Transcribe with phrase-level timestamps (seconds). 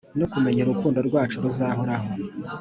[0.19, 2.09] no kumenya urukundo rwacu ruzahoraho